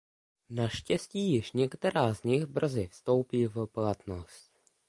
[0.49, 4.51] Naštěstí již některá z nich brzy vstoupí v platnost.